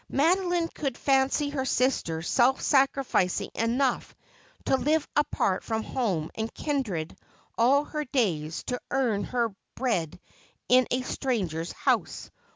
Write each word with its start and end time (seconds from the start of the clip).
Mado 0.09 0.47
line 0.49 0.67
could 0.67 0.97
fancy 0.97 1.49
her 1.49 1.63
sister 1.63 2.23
self 2.23 2.59
sacrificing 2.59 3.51
enough 3.53 4.15
to 4.65 4.75
live 4.75 5.07
apart 5.15 5.63
from 5.63 5.83
home 5.83 6.31
and 6.33 6.51
kindred 6.55 7.15
all 7.55 7.83
her 7.83 8.05
days, 8.05 8.63
to 8.63 8.81
earn 8.89 9.25
her 9.25 9.55
bread 9.75 10.19
in 10.67 10.87
a 10.89 11.03
stranger's 11.03 11.71
house. 11.71 12.31